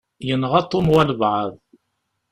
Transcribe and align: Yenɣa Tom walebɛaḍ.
Yenɣa 0.27 0.61
Tom 0.71 0.85
walebɛaḍ. 0.93 1.51